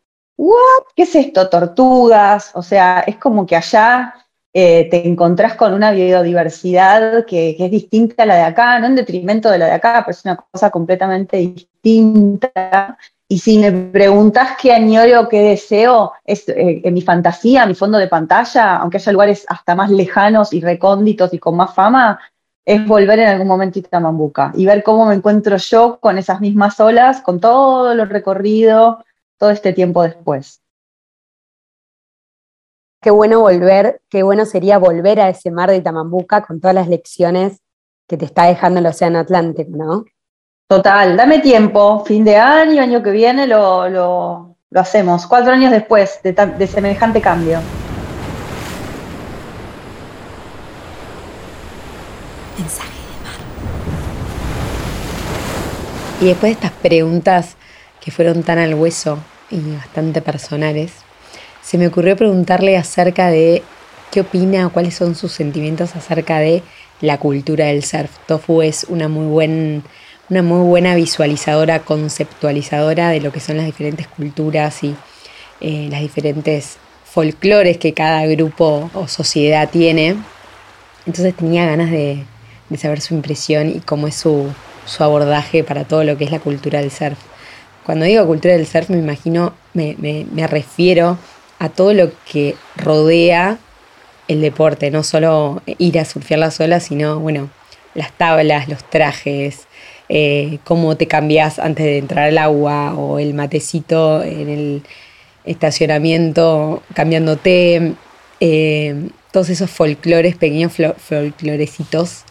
[0.95, 1.49] ¿Qué es esto?
[1.49, 4.13] Tortugas, o sea, es como que allá
[4.56, 8.95] eh, te encontrás con una biodiversidad que, es distinta a la de acá, no en
[8.95, 12.97] detrimento de la de acá, pero es una cosa completamente distinta.
[13.34, 17.74] Y si me preguntas qué añoro o qué deseo, es eh, en mi fantasía, mi
[17.74, 22.19] fondo de pantalla, aunque haya lugares hasta más lejanos y recónditos y con más fama,
[22.63, 26.41] es volver en algún momento a Itamambuca y ver cómo me encuentro yo con esas
[26.41, 29.04] mismas olas, con todo lo recorrido,
[29.39, 30.62] todo este tiempo después.
[33.02, 36.88] Qué bueno volver, qué bueno sería volver a ese mar de Tamambuca con todas las
[36.88, 37.63] lecciones
[38.08, 40.06] que te está dejando el Océano Atlántico, ¿no?
[40.74, 46.20] Total, dame tiempo, fin de año, año que viene lo, lo, hacemos, cuatro años después
[46.24, 47.60] de, de semejante cambio.
[52.58, 53.40] Mensaje de mar.
[56.22, 57.56] Y después de estas preguntas
[58.04, 59.20] que fueron tan al hueso
[59.52, 60.92] y bastante personales,
[61.62, 63.62] se me ocurrió preguntarle acerca de
[64.10, 66.64] qué opina o cuáles son sus sentimientos acerca de
[67.00, 68.10] la cultura del surf.
[68.26, 69.84] Tofu es una muy, buen,
[70.34, 74.96] una muy buena visualizadora, conceptualizadora de lo que son las diferentes culturas y
[75.62, 80.15] eh, las diferentes folclores que cada grupo o sociedad tiene.
[81.06, 82.24] Entonces tenía ganas de,
[82.78, 84.52] saber su impresión y cómo es su,
[84.88, 87.19] su, abordaje para todo lo que es la cultura del surf.
[87.86, 91.19] Cuando digo cultura del surf me imagino, me, me, me refiero
[91.60, 93.60] a todo lo que rodea
[94.28, 97.52] el deporte, no solo ir a surfear las olas, sino, bueno,
[97.93, 99.67] las tablas, los trajes,
[100.15, 104.84] eh, cómo te cambias antes de entrar al agua o el matecito en el
[105.43, 107.95] estacionamiento cambiándote,
[108.39, 112.26] eh, todos esos folclores, pequeños folclorecitos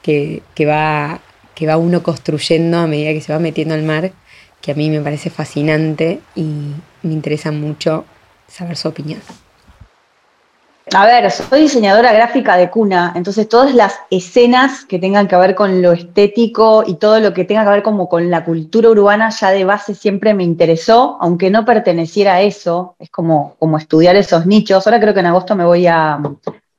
[0.00, 1.22] que, va,
[1.56, 4.12] que va uno construyendo a medida que se va metiendo al mar,
[4.60, 6.44] que a mí me parece fascinante y
[7.02, 8.04] me interesa mucho
[8.46, 9.18] saber su opinión.
[10.92, 15.54] A ver, soy diseñadora gráfica de cuna, entonces todas las escenas que tengan que ver
[15.54, 19.30] con lo estético y todo lo que tenga que ver como con la cultura urbana
[19.30, 24.14] ya de base siempre me interesó, aunque no perteneciera a eso, es como, como estudiar
[24.16, 24.86] esos nichos.
[24.86, 26.20] Ahora creo que en agosto me voy a,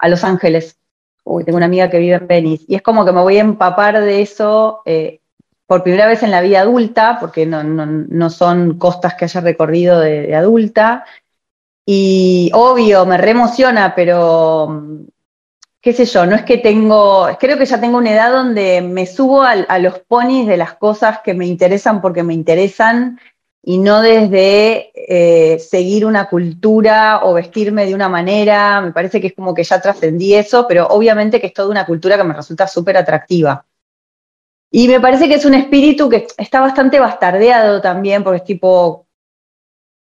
[0.03, 0.77] Los Ángeles,
[1.23, 3.41] Uy, tengo una amiga que vive en Venice, y es como que me voy a
[3.41, 5.19] empapar de eso eh,
[5.65, 10.35] por primera vez en la vida adulta, porque no, son costas que haya recorrido de
[10.35, 11.05] adulta,
[11.85, 15.05] y obvio, me reemociona, pero
[15.85, 19.05] qué sé yo, no es que tengo, creo que ya tengo una edad donde me
[19.05, 23.19] subo a, los ponis de las cosas que me interesan porque me interesan
[23.61, 29.27] y no desde eh, seguir una cultura o vestirme de una manera, me parece que
[29.27, 32.33] es como que ya trascendí eso, pero obviamente que es toda una cultura que me
[32.33, 33.63] resulta súper atractiva.
[34.71, 39.04] Y me parece que es un espíritu que está bastante bastardeado también, porque es tipo,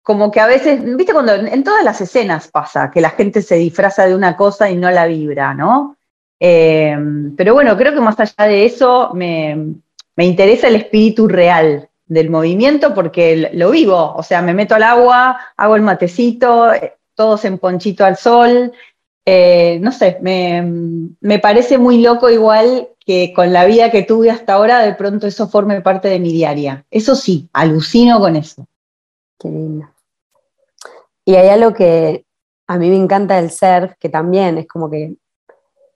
[0.02, 3.54] como que a veces, viste cuando en todas las escenas pasa que la gente se
[3.56, 5.96] disfraza de una cosa y no la vibra, ¿no?
[6.40, 6.96] Eh,
[7.36, 9.76] pero bueno, creo que más allá de eso me,
[10.16, 15.38] interesa el espíritu real del movimiento porque lo vivo, o sea, me meto al agua,
[15.56, 18.72] hago el matecito, eh, todos en ponchito al sol,
[19.24, 20.62] eh, no sé, me,
[21.20, 25.28] me, parece muy loco igual que con la vida que tuve hasta ahora, de pronto
[25.28, 26.84] eso forme parte de mi diaria.
[26.90, 28.66] Eso sí, alucino con eso.
[29.42, 29.88] Qué lindo.
[31.24, 32.24] Y hay algo que
[32.68, 35.16] a mí me encanta del surf, que también es como que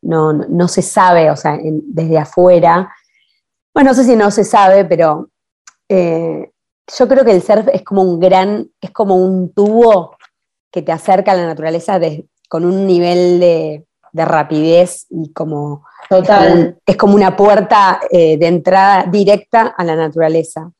[0.03, 2.93] no, se sabe, o sea, desde afuera.
[3.73, 5.31] Bueno, no sé si no se sabe, pero
[5.89, 6.51] eh,
[6.99, 10.17] yo creo que el surf es como un gran, es como un tubo
[10.73, 12.01] que te acerca a la naturaleza
[12.49, 16.79] con un nivel de, de rapidez y como Total.
[16.87, 20.71] Es como, una puerta eh, de entrada directa a la naturaleza.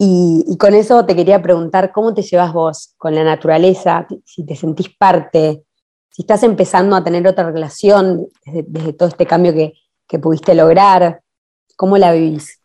[0.00, 4.06] Y, con eso te quería preguntar, ¿cómo te llevas vos con la naturaleza?
[4.24, 5.64] Si te sentís parte,
[6.08, 9.72] si estás empezando a tener otra relación desde, todo este cambio que,
[10.06, 11.20] que pudiste lograr,
[11.76, 12.60] ¿cómo la vivís?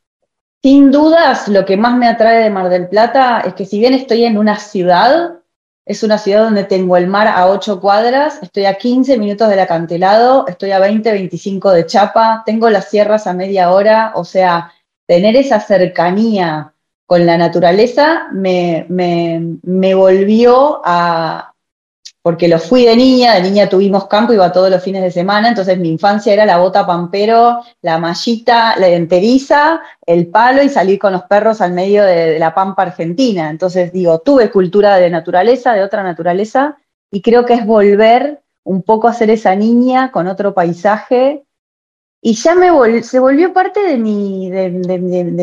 [0.61, 3.95] Sin dudas, lo que más me atrae de Mar del Plata es que si bien
[3.95, 5.39] estoy en una ciudad,
[5.85, 9.59] es una ciudad donde tengo el mar a 8 cuadras, estoy a 15 minutos del
[9.59, 14.71] acantilado, estoy a 20, 25 de Chapa, tengo las sierras a media hora, o sea,
[15.05, 16.72] tener esa cercanía
[17.13, 21.53] con la naturaleza me, me, me volvió a,
[22.23, 25.49] porque lo fui de niña, de niña tuvimos campo, iba todos los fines de semana,
[25.49, 30.97] entonces mi infancia era la bota pampero, la mallita, la enteriza, el palo y salir
[30.97, 33.51] con los perros al medio de, la pampa argentina.
[33.51, 36.77] Entonces digo, tuve cultura de naturaleza, de otra naturaleza,
[37.11, 41.43] y creo que es volver un poco a ser esa niña con otro paisaje.
[42.25, 42.55] Y ya
[43.03, 44.69] se volvió parte de mi, de,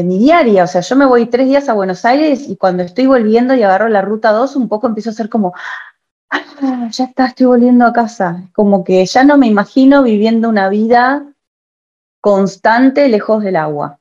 [0.02, 3.04] mi diaria, o sea, yo me voy tres días a Buenos Aires y cuando estoy
[3.04, 5.52] volviendo y agarro la ruta 2, un poco empiezo a ser como,
[6.30, 8.48] ah, ya está, estoy volviendo a casa.
[8.54, 11.26] Como que ya no me imagino viviendo una vida
[12.22, 13.98] constante lejos del agua.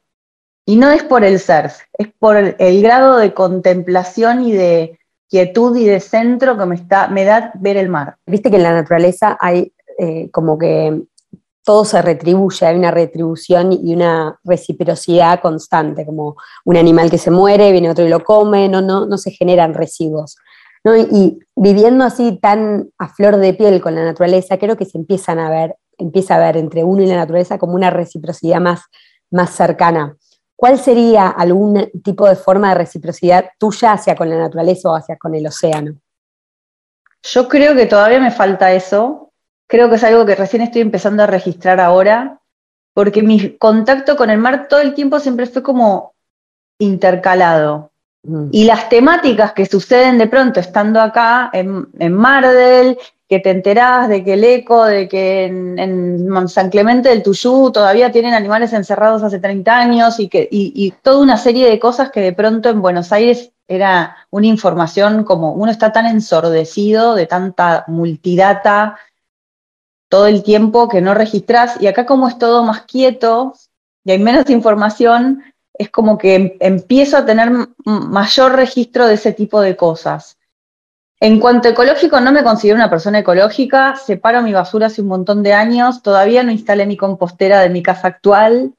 [0.65, 5.75] Y no es por el ser, es por el, grado de contemplación y de quietud
[5.75, 8.15] y de centro que me, está, me da ver el mar.
[8.25, 11.03] Viste que en la naturaleza hay eh, como que
[11.63, 17.32] todo se retribuye, hay una retribución y una reciprocidad constante, como un animal que se
[17.32, 20.38] muere, viene otro y lo come, no, no, no se generan residuos.
[21.12, 25.39] Y, viviendo así tan a flor de piel con la naturaleza, creo que se empiezan
[25.39, 28.82] a ver, empieza a ver entre uno y la naturaleza como una reciprocidad más,
[29.30, 30.15] más cercana.
[30.56, 35.17] ¿Cuál sería algún tipo de forma de reciprocidad tuya hacia con la naturaleza o hacia
[35.17, 35.95] con el océano?
[37.24, 39.28] Yo creo que todavía me falta eso.
[39.69, 42.39] Creo que es algo que recién estoy empezando a registrar ahora,
[42.95, 46.15] porque mi contacto con el mar todo el tiempo siempre fue como
[46.79, 47.91] intercalado.
[48.23, 48.47] Mm.
[48.51, 52.97] Y las temáticas que suceden de pronto estando acá en, en Mardel,
[53.29, 58.12] que te enterás de que el eco, de que en, San Clemente del Tuyú todavía
[58.12, 62.21] tienen animales encerrados hace 30 años y, que, y, toda una serie de cosas que
[62.21, 67.84] de pronto en Buenos Aires era una información como uno está tan ensordecido de tanta
[67.86, 68.97] multidata
[70.10, 73.54] todo el tiempo que no registras y acá como es todo más quieto
[74.04, 75.43] y hay menos información,
[75.74, 77.52] es como que em, empiezo a tener
[77.86, 80.38] mayor registro de ese tipo de cosas.
[81.22, 85.10] En cuanto a ecológico, no me considero una persona ecológica, separo mi basura hace un
[85.10, 88.74] montón de años, todavía no instalé mi compostera de mi casa actual.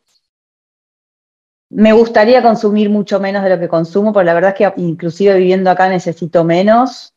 [1.70, 5.36] Me gustaría consumir mucho menos de lo que consumo, porque la verdad es que inclusive
[5.36, 7.14] viviendo acá necesito menos.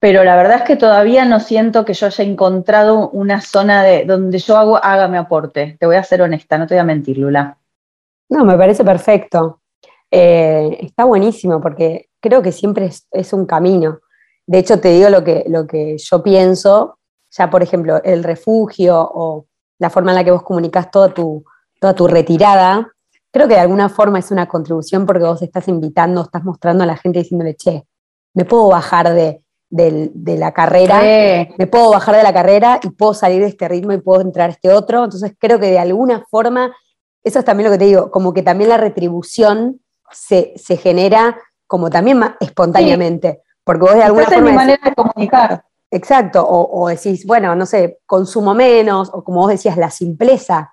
[0.00, 4.04] Pero la verdad es que todavía no siento que yo haya encontrado una zona de,
[4.04, 5.76] donde yo hago, haga mi aporte.
[5.80, 7.58] Te voy a ser honesta, no te voy a mentir, Lula.
[8.28, 9.60] No, me parece perfecto.
[10.10, 13.98] Eh, está buenísimo porque creo que siempre es, un camino.
[14.46, 16.98] De hecho, te digo lo que, lo que yo pienso,
[17.30, 19.46] ya por ejemplo, el refugio o
[19.80, 21.44] la forma en la que vos comunicás toda tu,
[21.80, 22.92] toda tu retirada,
[23.32, 26.86] creo que de alguna forma es una contribución porque vos estás invitando, estás mostrando a
[26.86, 27.84] la gente diciéndole, che,
[28.34, 31.02] me puedo bajar de, la carrera,
[31.58, 34.50] me puedo bajar de la carrera y puedo salir de este ritmo y puedo entrar
[34.50, 35.04] a este otro.
[35.04, 36.72] Entonces creo que de alguna forma
[37.28, 41.90] eso es también lo que te digo, como que también la retribución se, genera como
[41.90, 43.42] también espontáneamente.
[43.64, 44.38] Porque vos de alguna forma.
[44.38, 45.64] Es mi manera de comunicar.
[45.90, 50.72] Exacto, o, decís, bueno, no sé, consumo menos, o como vos decías, la simpleza.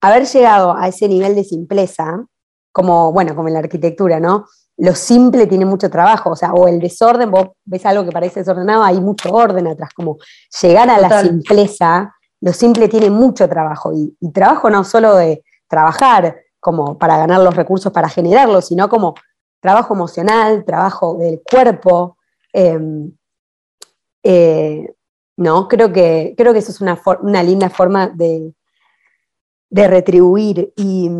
[0.00, 2.24] Haber llegado a ese nivel de simpleza,
[2.70, 4.46] como, bueno, como en la arquitectura, ¿no?
[4.78, 8.40] Lo simple tiene mucho trabajo, o sea, o el desorden, vos ves algo que parece
[8.40, 10.18] desordenado, hay mucho orden atrás, como
[10.62, 16.42] llegar a la simpleza, lo simple tiene mucho trabajo, y trabajo no solo de, trabajar
[16.60, 19.14] como para ganar los recursos para generarlos, sino como
[19.60, 22.16] trabajo emocional, trabajo del cuerpo.
[22.52, 23.12] Em,
[24.22, 24.94] eh,
[25.36, 28.54] no, creo que, creo que eso es una, una linda forma de,
[29.70, 30.72] de retribuir.
[30.76, 31.10] Y,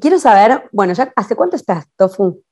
[0.00, 2.42] quiero saber, bueno, ya ¿hace cuánto estás, Tofu,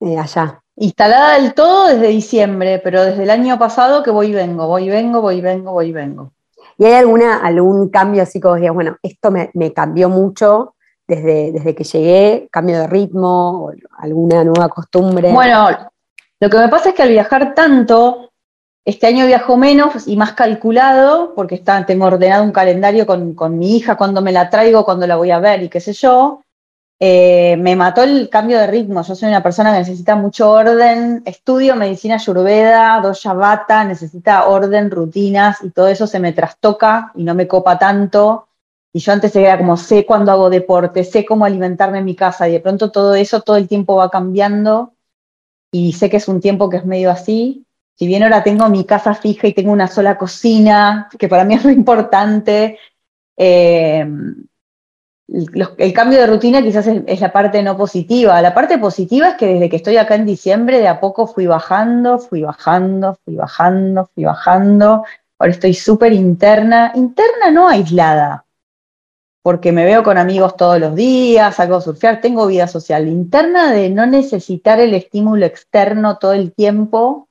[0.00, 0.62] eh, allá?
[0.76, 4.84] Instalada del todo desde diciembre, pero desde el año pasado que voy y vengo, voy
[4.84, 6.32] y vengo, voy y vengo, voy y vengo.
[6.78, 10.74] ¿Y hay alguna, algún cambio así como digas, bueno, esto me, cambió mucho
[11.08, 15.32] desde, desde que llegué, cambio de ritmo, alguna nueva costumbre?
[15.32, 15.68] Bueno,
[16.38, 18.30] lo que me pasa es que al viajar tanto,
[18.84, 23.58] este año viajo menos y más calculado, porque está, tengo ordenado un calendario con, con
[23.58, 26.42] mi hija, cuando me la traigo, cuando la voy a ver y qué sé yo.
[27.00, 29.02] Eh, me mató el cambio de ritmo.
[29.02, 31.22] Yo soy una persona que necesita mucho orden.
[31.24, 37.22] Estudio medicina ayurveda, doya bata, necesita orden, rutinas y todo eso se me trastoca y
[37.22, 38.48] no me copa tanto.
[38.92, 42.48] Y yo antes era como sé cuándo hago deporte, sé cómo alimentarme en mi casa
[42.48, 44.94] y de pronto todo eso todo el tiempo va cambiando
[45.70, 47.64] y sé que es un tiempo que es medio así.
[47.94, 51.54] Si bien ahora tengo mi casa fija y tengo una sola cocina, que para mí
[51.54, 52.78] es muy importante,
[53.36, 54.06] eh,
[55.28, 58.40] el cambio de rutina quizás es, la parte no positiva.
[58.40, 61.46] La parte positiva es que desde que estoy acá en diciembre, de a poco fui
[61.46, 65.04] bajando, fui bajando, fui bajando, fui bajando.
[65.38, 68.46] Ahora estoy súper interna, interna no aislada,
[69.42, 73.06] porque me veo con amigos todos los días, salgo a surfear, tengo vida social.
[73.06, 77.27] Interna de no necesitar el estímulo externo todo el tiempo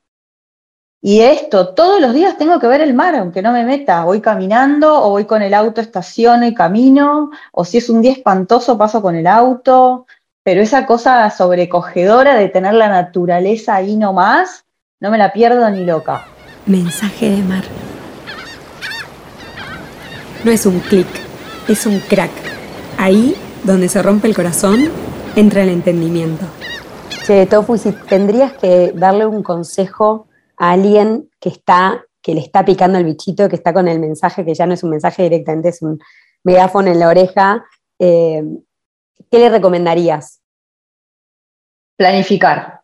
[1.02, 4.04] y esto, todos los días tengo que ver el mar, aunque no me meta.
[4.04, 8.12] Voy caminando o voy con el auto, estaciono y camino, o si es un día
[8.12, 10.08] espantoso, paso con el auto.
[10.44, 14.66] Pero esa cosa sobrecogedora de tener la naturaleza ahí nomás,
[15.00, 16.26] no me la pierdo ni loca.
[16.66, 17.64] Mensaje de mar.
[20.44, 21.08] No es un clic,
[21.68, 22.32] es un crack.
[22.98, 24.90] Ahí, donde se rompe el corazón,
[25.36, 26.46] entra el entendimiento.
[27.26, 30.27] Che, Tofu, si tendrías que darle un consejo
[30.58, 34.44] a alguien que está, que le está picando el bichito, que está con el mensaje,
[34.44, 36.00] que ya no es un mensaje directamente, es un
[36.44, 37.66] megáfono en la oreja,
[38.00, 38.44] eh,
[39.30, 40.42] ¿qué le recomendarías?
[41.98, 42.82] Planificar,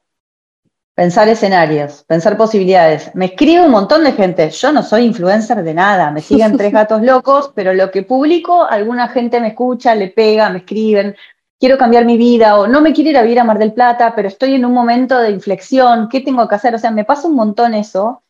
[0.95, 3.13] pensar escenarios, pensar posibilidades.
[3.15, 6.71] Me escribe un montón de gente, yo no soy influencer de nada, me siguen tres
[6.73, 11.15] gatos locos, pero lo que publico, alguna gente me escucha, le pega, me escriben,
[11.63, 14.13] quiero cambiar mi vida o no me quiero ir a vivir a Mar del Plata,
[14.13, 16.75] pero estoy en un momento de inflexión, ¿qué tengo que hacer?
[16.75, 18.21] O sea, me pasa un montón eso.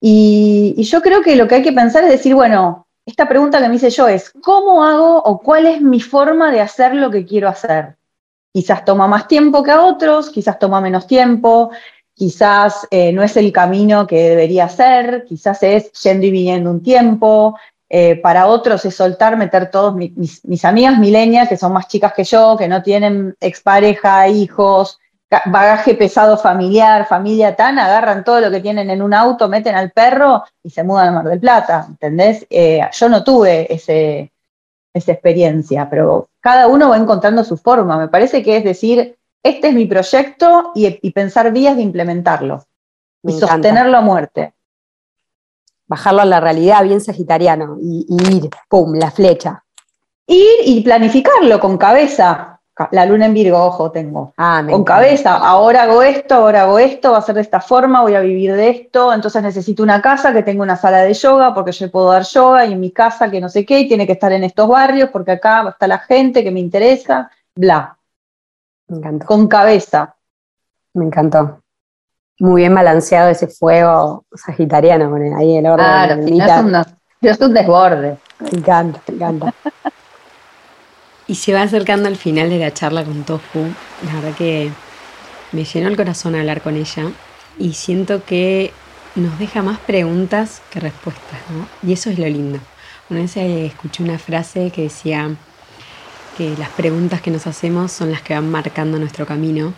[0.00, 3.68] Y, yo creo que lo que hay que pensar es decir, bueno, esta pregunta que
[3.68, 7.24] me hice yo es, ¿cómo hago o cuál es mi forma de hacer lo que
[7.24, 7.96] quiero hacer?
[8.52, 11.70] Quizás toma más tiempo que a otros, quizás toma menos tiempo,
[12.12, 16.82] quizás eh, no es el camino que debería ser, quizás es yendo y viniendo un
[16.82, 17.56] tiempo,
[17.90, 22.24] eh, para otros es soltar, meter todos mis, amigas milenias, que son más chicas que
[22.24, 24.98] yo, que no tienen expareja, hijos,
[25.46, 29.90] bagaje pesado familiar, familia tan, agarran todo lo que tienen en un auto, meten al
[29.90, 32.46] perro y se mudan a Mar del Plata, ¿entendés?
[32.50, 34.32] Eh, yo no tuve ese,
[34.92, 37.96] esa experiencia, pero cada uno va encontrando su forma.
[37.96, 42.64] Me parece que es decir, este es mi proyecto y, pensar vías de implementarlo
[43.22, 44.52] y sostenerlo a muerte
[45.88, 49.64] bajarlo a la realidad bien sagitariano y, ir, pum, la flecha.
[50.26, 52.54] Ir y planificarlo con cabeza.
[52.92, 54.34] La luna en Virgo, ojo, tengo.
[54.36, 58.02] Ah, con cabeza, ahora hago esto, ahora hago esto, va a ser de esta forma,
[58.02, 61.52] voy a vivir de esto, entonces necesito una casa que tenga una sala de yoga
[61.54, 64.06] porque yo puedo dar yoga y en mi casa que no sé qué, y tiene
[64.06, 67.98] que estar en estos barrios porque acá está la gente que me interesa, bla.
[68.86, 69.26] Me encantó.
[69.26, 70.14] Con cabeza.
[70.94, 71.60] Me encantó
[72.38, 75.84] muy bien balanceado ese fuego sagitariano con ahí el orden.
[75.84, 76.22] Claro,
[77.20, 78.16] es un desborde.
[78.38, 79.54] Me encanta, me encanta.
[81.26, 83.64] y se va acercando al final de la charla con Tofu.
[84.06, 84.70] La verdad que
[85.52, 87.10] me llenó el corazón hablar con ella
[87.58, 88.72] y siento que
[89.16, 91.66] nos deja más preguntas que respuestas, ¿no?
[91.88, 92.60] Y eso es lo lindo.
[93.10, 95.30] Una vez escuché una frase que decía
[96.36, 99.72] que las preguntas que nos hacemos son las que van marcando nuestro camino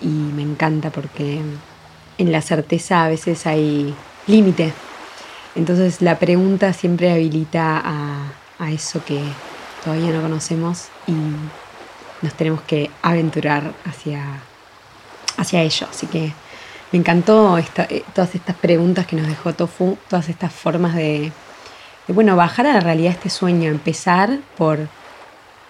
[0.00, 1.40] y me encanta porque
[2.18, 3.94] en la certeza a veces hay
[4.26, 4.72] límite.
[5.54, 9.18] Entonces la pregunta siempre habilita a, eso que
[9.82, 11.14] todavía no conocemos y
[12.20, 14.22] nos tenemos que aventurar hacia,
[15.38, 15.86] hacia ello.
[15.90, 16.32] Así que
[16.92, 21.32] me encantó eh, todas estas preguntas que nos dejó Tofu, todas estas formas de,
[22.06, 24.88] de, bueno, bajar a la realidad este sueño, empezar por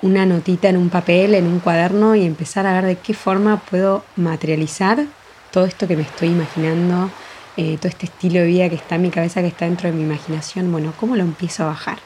[0.02, 3.58] una notita en un papel, en un cuaderno y empezar a ver de qué forma
[3.58, 5.04] puedo materializar
[5.50, 7.10] todo esto que me estoy imaginando,
[7.56, 9.96] eh, todo este estilo de vida que está en mi cabeza, que está dentro de
[9.96, 11.98] mi imaginación, bueno, ¿cómo lo empiezo a bajar?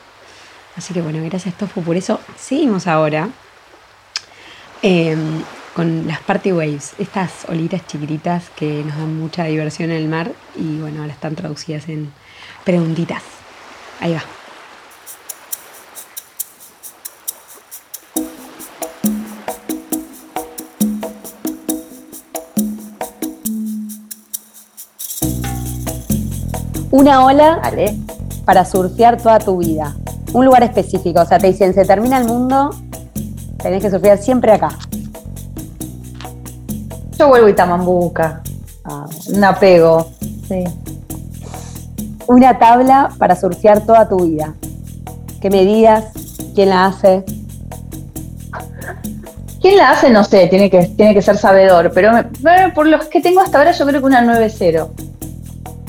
[0.76, 2.20] Así que bueno, gracias Tofu por eso.
[2.37, 3.28] Seguimos ahora
[4.83, 5.42] em,
[5.74, 10.33] con las party waves, estas olitas chiquititas que nos dan mucha diversión en el mar
[10.57, 12.12] y bueno, ahora están traducidas en
[12.64, 13.22] preguntitas.
[14.00, 14.43] Ahí va.
[26.94, 27.60] Una ola
[28.44, 29.96] para surfear toda tu vida.
[30.32, 31.22] Un lugar específico.
[31.22, 32.70] O sea, te dicen, se termina el mundo,
[33.60, 34.68] tenés que surfear siempre acá.
[37.18, 38.42] Yo vuelvo a Itamambuca.
[38.84, 40.08] Ah, un apego.
[40.46, 40.62] Sí.
[42.28, 44.54] Una tabla para surfear toda tu vida.
[45.40, 46.04] ¿Qué medidas?
[46.54, 47.24] ¿Quién la hace?
[49.60, 50.10] ¿Quién la hace?
[50.10, 52.12] No sé, tiene que, tiene que ser sabedor, pero
[52.72, 55.04] por los que tengo hasta ahora yo creo que una 9-0.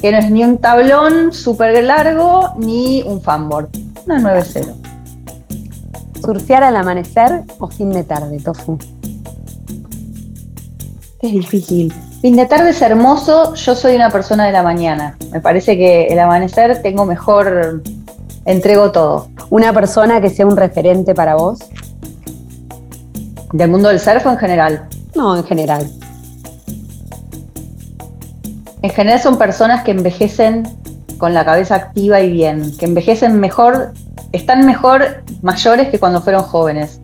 [0.05, 3.69] Que no es ni un tablón súper largo ni un fanboard.
[4.05, 4.75] Una 9-0.
[6.23, 8.77] ¿Surfear al amanecer o fin de tarde, Tofu?
[11.23, 11.91] Es difícil.
[12.21, 15.17] Fin de tarde es hermoso, yo soy una persona de la mañana.
[15.31, 17.81] Me parece que el amanecer tengo mejor,
[18.45, 19.29] entrego todo.
[19.49, 21.57] ¿Una persona que sea un referente para vos?
[23.53, 24.87] ¿Del mundo del surf o en general?
[25.15, 25.89] No, en general.
[28.86, 30.61] En general son personas que envejecen
[31.17, 33.93] con la cabeza activa y bien, que envejecen mejor,
[34.31, 36.99] están mejor mayores que cuando fueron jóvenes.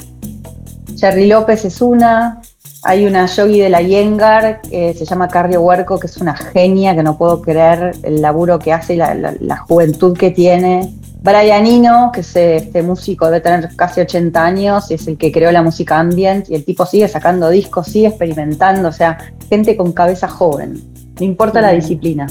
[0.95, 2.39] Jerry López es una,
[2.84, 6.95] hay una yogi de la Yengar que se llama Cardio Huerco, que es una genia,
[6.95, 10.93] que no puedo creer el laburo que hace y la juventud que tiene.
[11.23, 15.32] Brian Eno, que es este músico, debe tener casi 80 años, y es el que
[15.32, 19.17] creó la música ambient, y el tipo sigue sacando discos, sigue experimentando, o sea,
[19.49, 20.79] gente con cabeza joven,
[21.20, 22.28] no importa la disciplina.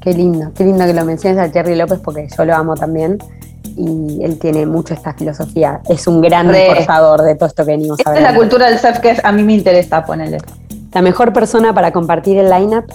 [0.00, 3.18] Qué lindo, qué lindo que lo menciones a Jerry López porque yo lo amo también
[3.76, 5.80] y él tiene mucho esta filosofía.
[5.88, 8.22] Es un gran reforzador de todo esto que venimos a ver.
[8.22, 10.38] es la cultura del surf que a mí me interesa ponerle.
[10.92, 12.86] La mejor persona para compartir el lineup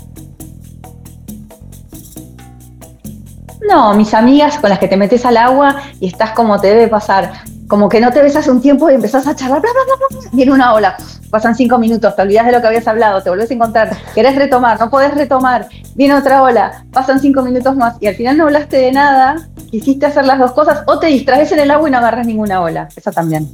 [3.71, 6.87] No, mis amigas con las que te metes al agua y estás como te debe
[6.89, 7.31] pasar.
[7.71, 10.29] Como que no te ves hace un tiempo y empezás a charlar, bla, bla, bla,
[10.33, 10.97] viene una ola,
[11.29, 14.35] pasan cinco minutos, te olvidas de lo que habías hablado, te volvés a encontrar, querés
[14.35, 18.43] retomar, no podés retomar, viene otra ola, pasan cinco minutos más y al final no
[18.43, 21.93] hablaste de nada, quisiste hacer las dos cosas o te distraes en el agua y
[21.93, 23.49] no agarras ninguna ola, esa también.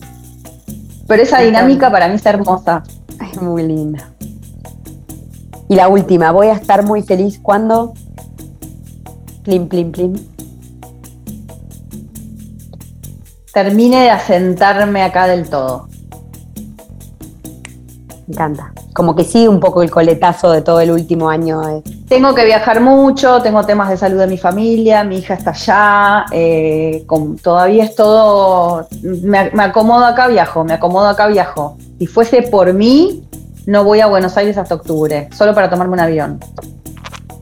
[1.08, 2.82] Pero esa dinámica para mí es hermosa.
[3.22, 4.10] Es muy linda.
[5.70, 7.94] Y la última, voy a estar muy feliz cuando
[9.44, 10.14] Plim, plim, plim.
[13.58, 15.88] Termine de asentarme acá del todo.
[18.28, 18.72] Me encanta.
[18.94, 21.82] Como que sigue un poco el coletazo de todo el último año.
[22.08, 26.26] Tengo que viajar mucho, tengo temas de salud de mi familia, mi hija está allá,
[26.32, 27.04] eh,
[27.42, 31.78] todavía es todo, me, me, acomodo acá, viajo, me acomodo acá, viajo.
[31.98, 33.28] Si fuese por mí,
[33.66, 36.40] no voy a Buenos Aires hasta octubre, solo para tomarme un avión.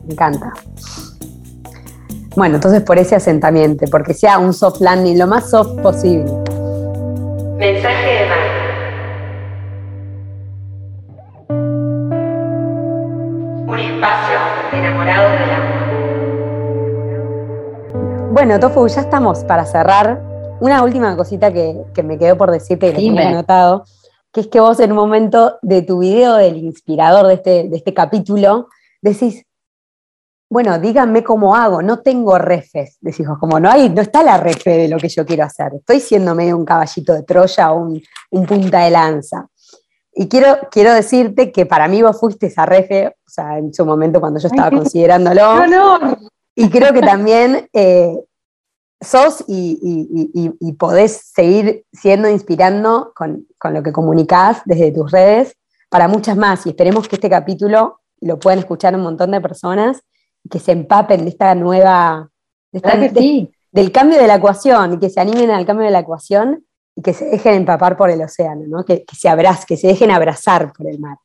[0.06, 0.50] Me encanta.
[2.36, 6.30] Bueno, entonces por ese asentamiento, porque sea un soft landing lo más soft posible.
[7.56, 8.38] Mensaje de mar.
[13.66, 14.36] Un espacio
[14.70, 15.76] enamorado del amor.
[18.32, 20.20] Bueno, Tofu, ya estamos para cerrar.
[20.60, 23.84] Una última cosita que, me quedó por decirte que me he notado,
[24.30, 27.76] que es que vos en un momento de tu video del inspirador de este, de
[27.78, 28.68] este capítulo
[29.00, 29.46] decís,
[30.48, 34.70] bueno, díganme cómo hago, no tengo refes, decís como no hay, no está la refe
[34.70, 38.02] de lo que yo quiero hacer, estoy siendo medio un caballito de Troya o un,
[38.46, 39.48] punta de lanza.
[40.18, 43.84] Y quiero, quiero decirte que para mí vos fuiste esa refe, o sea, en su
[43.84, 45.66] momento cuando yo estaba considerándolo.
[45.68, 46.16] No,
[46.54, 48.16] Y creo que también eh,
[48.98, 55.54] sos y, podés seguir siendo inspirando con, con lo que comunicás desde tus redes
[55.90, 56.64] para muchas más.
[56.64, 60.02] Y esperemos que este capítulo lo puedan escuchar un montón de personas
[60.48, 62.30] que se empapen de esta nueva,
[62.72, 66.66] del cambio de la ecuación, y que se animen al cambio de la ecuación
[66.96, 68.84] y que se dejen empapar por el océano, ¿no?
[68.84, 69.28] que, se
[69.68, 71.18] que se dejen abrazar por el mar.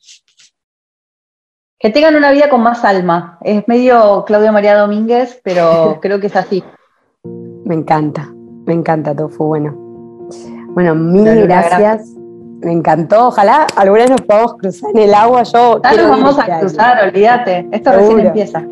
[1.79, 3.39] Que tengan una vida con más alma.
[3.41, 6.63] Es medio Claudio María Domínguez, pero creo que es así.
[7.23, 8.29] Me encanta,
[8.65, 9.45] me encanta Tofu.
[9.45, 9.73] Bueno,
[10.73, 12.07] bueno mil gracias.
[12.59, 13.29] Me encantó.
[13.29, 15.43] Ojalá alguna vez nos podamos cruzar en el agua.
[15.43, 17.67] Yo ya nos vamos a cruzar, olvídate.
[17.71, 18.67] Esto recién empieza.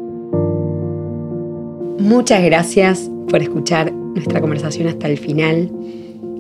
[1.99, 5.69] Muchas gracias por escuchar nuestra conversación hasta el final.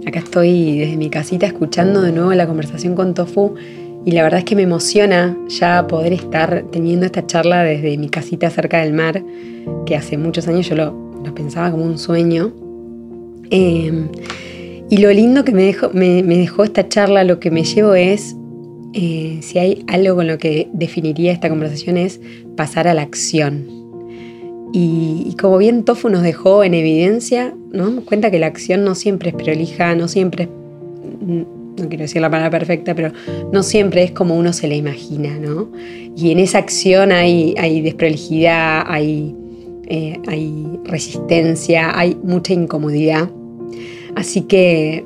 [0.07, 3.55] Acá estoy desde mi casita escuchando de nuevo la conversación con Tofu
[4.05, 8.07] y la verdad es que me emociona ya poder estar teniendo esta charla desde mi
[8.07, 9.21] casita cerca del mar,
[9.85, 12.53] que hace muchos años yo lo, pensaba como un sueño.
[13.49, 14.07] Em,
[14.89, 18.33] y lo lindo que me dejó, esta charla, lo que me llevo es,
[18.93, 22.21] eh, si hay algo con lo que definiría esta conversación es
[22.55, 23.78] pasar a la acción
[24.71, 28.95] y, como bien Tofu nos dejó en evidencia, nos damos cuenta que la acción no
[28.95, 30.49] siempre es prolija, no siempre es,
[31.19, 33.11] no quiero decir la palabra perfecta, pero
[33.51, 35.71] no siempre es como uno se la imagina, ¿no?
[36.15, 39.35] Y en esa acción hay, hay desprolijidad, hay,
[39.87, 43.29] eh, hay resistencia, hay mucha incomodidad.
[44.15, 45.05] Así que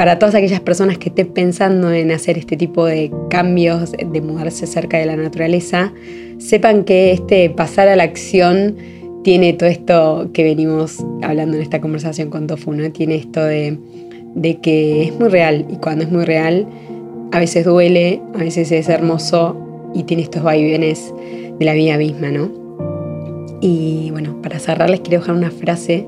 [0.00, 4.66] para todas aquellas personas que estén pensando en hacer este tipo de cambios, de mudarse
[4.66, 5.92] cerca de la naturaleza,
[6.38, 8.76] sepan que este pasar a la acción
[9.24, 12.90] tiene todo esto que venimos hablando en esta conversación con Tofu, ¿no?
[12.92, 13.78] Tiene esto de,
[14.62, 16.66] que es muy real y cuando es muy real
[17.30, 19.54] a veces duele, a veces es hermoso
[19.94, 21.12] y tiene estos vaivenes
[21.58, 22.50] de la vida misma, ¿no?
[23.60, 26.06] Y bueno, para cerrar les quiero dejar una frase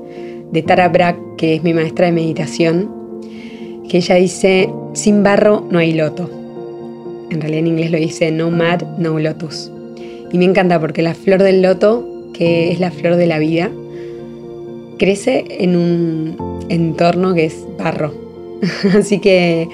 [0.51, 3.02] de Tara Brach, que es mi maestra de meditación,
[3.89, 6.29] que ella dice, sin barro no hay loto.
[7.29, 9.71] En realidad en inglés lo dice, no mud, no lotus.
[10.31, 13.71] Y me encanta porque la flor del loto, que es la flor de la vida,
[14.97, 18.13] crece en un entorno que es barro.
[18.97, 19.67] Así que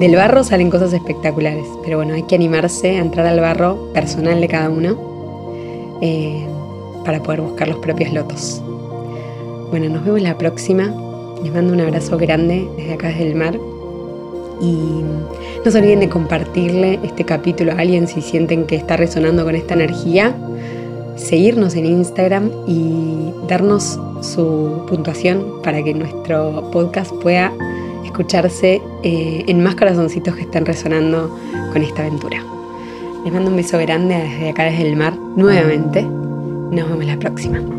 [0.00, 4.40] del barro salen cosas espectaculares, pero bueno, hay que animarse a entrar al barro personal
[4.40, 6.44] de cada uno eh,
[7.04, 8.62] para poder buscar los propios lotos.
[9.70, 10.94] Bueno, nos vemos la próxima.
[11.46, 13.56] Les mando un abrazo grande desde acá desde el mar.
[14.60, 14.74] Y
[15.64, 19.54] no se olviden de compartirle este capítulo a alguien si sienten que está resonando con
[19.54, 20.34] esta energía.
[21.14, 27.52] Seguirnos en Instagram y darnos su puntuación para que nuestro podcast pueda
[28.04, 31.30] escucharse eh, en más corazoncitos que están resonando
[31.72, 32.42] con esta aventura.
[33.22, 36.02] Les mando un beso grande desde acá, desde el mar, nuevamente.
[36.02, 37.75] Nos vemos la próxima.